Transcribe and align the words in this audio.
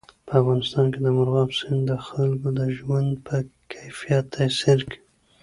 په 0.27 0.33
افغانستان 0.41 0.85
کې 0.91 0.99
مورغاب 1.17 1.49
سیند 1.59 1.81
د 1.89 1.91
خلکو 2.07 2.47
د 2.59 2.61
ژوند 2.77 3.09
په 3.25 3.35
کیفیت 3.73 4.23
تاثیر 4.35 4.79
کوي. 4.89 4.99